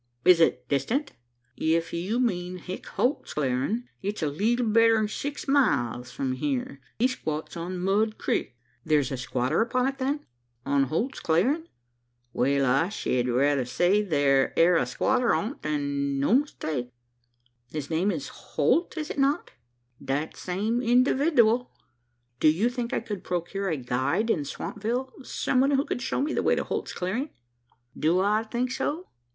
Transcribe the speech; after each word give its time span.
"Is 0.25 0.39
it 0.39 0.67
distant?" 0.67 1.11
"If 1.55 1.93
you 1.93 2.19
mean 2.19 2.57
Hick 2.57 2.87
Holt's 2.87 3.35
Clearin', 3.35 3.83
it's 4.01 4.23
a 4.23 4.27
leetle 4.29 4.65
better'n 4.65 5.07
six 5.07 5.47
miles 5.47 6.09
from 6.09 6.31
here. 6.33 6.81
He 6.97 7.07
squats 7.07 7.55
on 7.55 7.77
Mud 7.77 8.17
Crik." 8.17 8.55
"There's 8.83 9.11
a 9.11 9.17
squatter 9.17 9.61
upon 9.61 9.85
it, 9.85 9.99
then?" 9.99 10.25
"On 10.65 10.85
Holt's 10.85 11.19
Clearin'? 11.19 11.67
Wal, 12.33 12.65
I 12.65 12.89
shed 12.89 13.27
rayther 13.27 13.63
say 13.63 14.01
there 14.01 14.57
air 14.57 14.75
a 14.75 14.87
squatter 14.87 15.35
on't, 15.35 15.63
an' 15.63 16.19
no 16.19 16.33
mistake." 16.33 16.89
"His 17.69 17.91
name 17.91 18.09
is 18.09 18.29
Holt 18.29 18.97
is 18.97 19.11
it 19.11 19.19
not?" 19.19 19.51
"That 19.99 20.35
same 20.35 20.81
individooal." 20.81 21.69
"Do 22.39 22.47
you 22.47 22.69
think 22.69 22.91
I 22.91 23.01
could 23.01 23.23
procure 23.23 23.69
a 23.69 23.77
guide 23.77 24.31
in 24.31 24.45
Swampville 24.45 25.11
some 25.23 25.59
one 25.59 25.69
who 25.69 25.85
could 25.85 26.01
show 26.01 26.23
me 26.23 26.33
the 26.33 26.41
way 26.41 26.55
to 26.55 26.63
Holt's 26.63 26.91
Clearing?" 26.91 27.29
"Do 27.95 28.19
I 28.19 28.41
think 28.41 28.71
so? 28.71 29.05